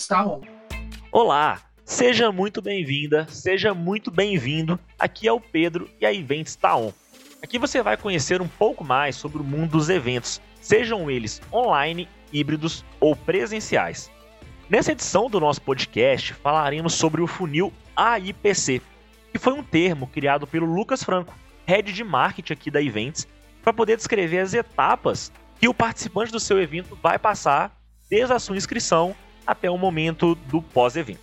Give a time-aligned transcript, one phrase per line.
[0.00, 0.40] está on.
[1.12, 4.80] Olá, seja muito bem-vinda, seja muito bem-vindo.
[4.98, 6.90] Aqui é o Pedro e a Event está on.
[7.42, 12.08] Aqui você vai conhecer um pouco mais sobre o mundo dos eventos, sejam eles online,
[12.32, 14.10] híbridos ou presenciais.
[14.70, 18.80] Nessa edição do nosso podcast, falaremos sobre o funil AIPC,
[19.32, 21.34] que foi um termo criado pelo Lucas Franco,
[21.66, 23.28] head de marketing aqui da Events,
[23.62, 27.76] para poder descrever as etapas que o participante do seu evento vai passar
[28.08, 29.14] desde a sua inscrição
[29.50, 31.20] até o momento do pós-evento.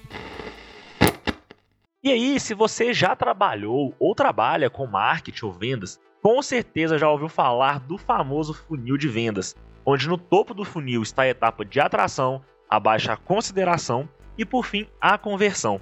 [2.04, 7.10] E aí, se você já trabalhou ou trabalha com marketing ou vendas, com certeza já
[7.10, 9.56] ouviu falar do famoso funil de vendas,
[9.86, 14.66] onde no topo do funil está a etapa de atração, abaixo a consideração e por
[14.66, 15.80] fim a conversão.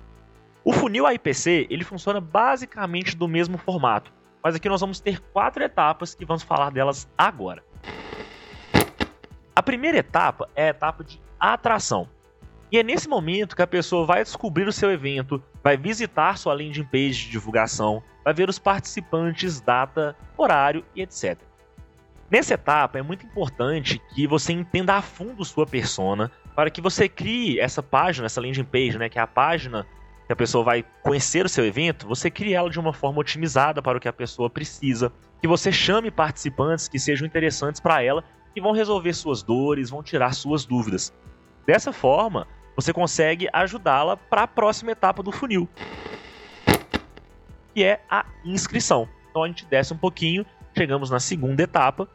[0.63, 4.11] O funil AIPC ele funciona basicamente do mesmo formato,
[4.43, 7.63] mas aqui nós vamos ter quatro etapas que vamos falar delas agora.
[9.55, 12.07] A primeira etapa é a etapa de atração.
[12.71, 16.53] E é nesse momento que a pessoa vai descobrir o seu evento, vai visitar sua
[16.53, 21.37] landing page de divulgação, vai ver os participantes, data, horário e etc.
[22.29, 27.07] Nessa etapa é muito importante que você entenda a fundo sua persona para que você
[27.07, 29.85] crie essa página, essa landing page, né, que é a página
[30.25, 33.79] que a pessoa vai conhecer o seu evento, você crie ela de uma forma otimizada
[33.79, 38.23] para o que a pessoa precisa, que você chame participantes que sejam interessantes para ela
[38.55, 41.13] e vão resolver suas dores, vão tirar suas dúvidas.
[41.65, 45.67] Dessa forma, você consegue ajudá-la para a próxima etapa do funil,
[47.73, 49.07] que é a inscrição.
[49.29, 50.45] Então a gente desce um pouquinho,
[50.77, 52.07] chegamos na segunda etapa,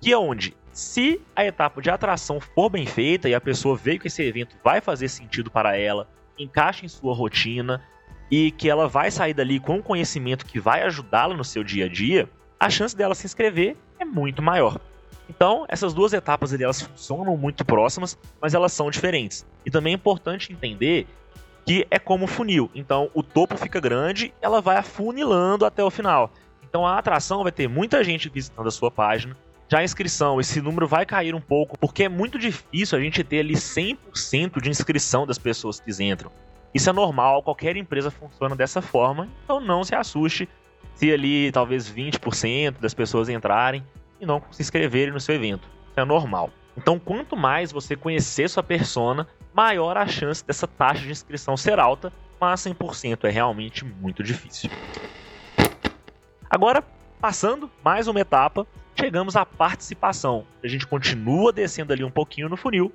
[0.00, 3.98] que é onde, se a etapa de atração for bem feita e a pessoa vê
[3.98, 6.08] que esse evento vai fazer sentido para ela,
[6.38, 7.82] encaixa em sua rotina
[8.30, 11.84] e que ela vai sair dali com um conhecimento que vai ajudá-la no seu dia
[11.84, 14.80] a dia, a chance dela se inscrever é muito maior.
[15.28, 19.46] Então, essas duas etapas ali, elas funcionam muito próximas, mas elas são diferentes.
[19.64, 21.06] E também é importante entender
[21.64, 22.70] que é como funil.
[22.74, 26.30] Então, o topo fica grande, ela vai afunilando até o final.
[26.68, 29.36] Então, a atração vai ter muita gente visitando a sua página.
[29.68, 33.24] Já a inscrição, esse número vai cair um pouco, porque é muito difícil a gente
[33.24, 36.30] ter ali 100% de inscrição das pessoas que entram.
[36.74, 40.48] Isso é normal, qualquer empresa funciona dessa forma, então não se assuste
[40.94, 43.84] se ali talvez 20% das pessoas entrarem
[44.22, 45.68] e não se inscreverem no seu evento.
[45.90, 46.50] Isso é normal.
[46.76, 51.78] Então, quanto mais você conhecer sua persona, maior a chance dessa taxa de inscrição ser
[51.78, 54.70] alta, mas 100% é realmente muito difícil.
[56.48, 56.82] Agora,
[57.20, 58.66] passando mais uma etapa,
[58.98, 60.46] chegamos à participação.
[60.62, 62.92] A gente continua descendo ali um pouquinho no funil.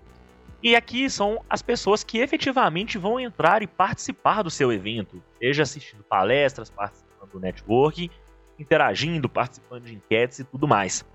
[0.64, 5.64] E aqui são as pessoas que efetivamente vão entrar e participar do seu evento, seja
[5.64, 8.10] assistindo palestras, participando do networking,
[8.58, 11.06] interagindo, participando de enquetes e tudo mais.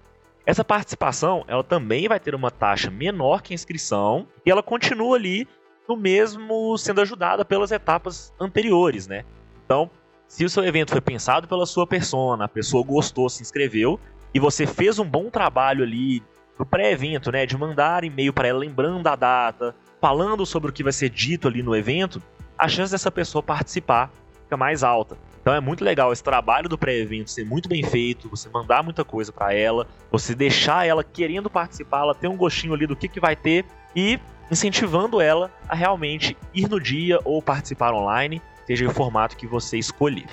[0.45, 5.17] Essa participação, ela também vai ter uma taxa menor que a inscrição e ela continua
[5.17, 5.47] ali
[5.89, 9.25] no mesmo sendo ajudada pelas etapas anteriores, né?
[9.65, 9.91] Então,
[10.27, 14.01] se o seu evento foi pensado pela sua persona, a pessoa gostou, se inscreveu
[14.35, 16.23] e você fez um bom trabalho ali
[16.59, 20.83] no pré-evento, né, de mandar e-mail para ela lembrando a data, falando sobre o que
[20.83, 22.23] vai ser dito ali no evento,
[22.59, 24.11] a chance dessa pessoa participar
[24.45, 25.17] fica mais alta.
[25.43, 29.05] Então é muito legal esse trabalho do pré-evento ser muito bem feito, você mandar muita
[29.05, 33.09] coisa para ela, você deixar ela querendo participar, ela ter um gostinho ali do que,
[33.09, 33.65] que vai ter
[33.95, 39.47] e incentivando ela a realmente ir no dia ou participar online, seja o formato que
[39.47, 40.27] você escolher.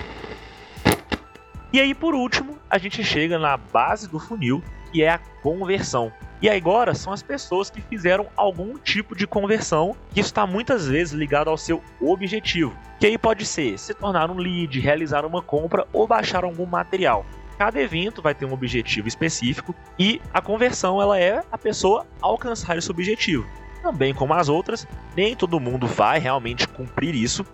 [1.74, 6.12] E aí, por último, a gente chega na base do funil, que é a conversão.
[6.42, 11.14] E agora são as pessoas que fizeram algum tipo de conversão, que está muitas vezes
[11.14, 12.74] ligado ao seu objetivo.
[12.98, 17.26] Que aí pode ser se tornar um lead, realizar uma compra ou baixar algum material.
[17.58, 22.78] Cada evento vai ter um objetivo específico e a conversão ela é a pessoa alcançar
[22.78, 23.46] esse objetivo.
[23.82, 27.46] Também como as outras, nem todo mundo vai realmente cumprir isso,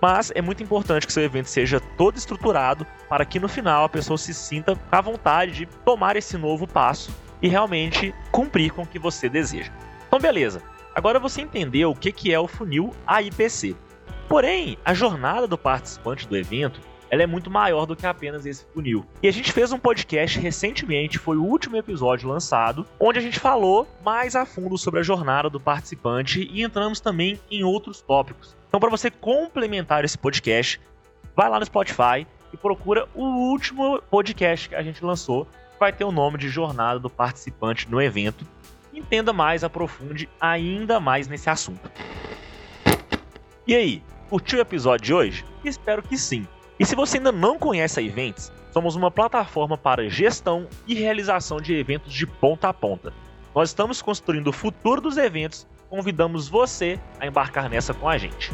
[0.00, 3.88] mas é muito importante que seu evento seja todo estruturado para que no final a
[3.88, 8.86] pessoa se sinta à vontade de tomar esse novo passo e realmente cumprir com o
[8.86, 9.72] que você deseja.
[10.06, 10.62] Então, beleza.
[10.94, 13.74] Agora você entendeu o que é o funil AIPC.
[14.28, 16.80] Porém, a jornada do participante do evento
[17.12, 19.04] ela é muito maior do que apenas esse funil.
[19.22, 23.38] E a gente fez um podcast recentemente, foi o último episódio lançado, onde a gente
[23.38, 28.56] falou mais a fundo sobre a jornada do participante e entramos também em outros tópicos.
[28.66, 30.80] Então, para você complementar esse podcast,
[31.36, 35.46] vai lá no Spotify e procura o último podcast que a gente lançou,
[35.82, 38.46] vai ter o nome de Jornada do Participante no evento.
[38.94, 41.90] Entenda mais, aprofunde ainda mais nesse assunto.
[43.66, 44.00] E aí,
[44.30, 45.44] curtiu o episódio de hoje?
[45.64, 46.46] Espero que sim.
[46.78, 51.60] E se você ainda não conhece a Events, somos uma plataforma para gestão e realização
[51.60, 53.12] de eventos de ponta a ponta.
[53.52, 58.52] Nós estamos construindo o futuro dos eventos convidamos você a embarcar nessa com a gente.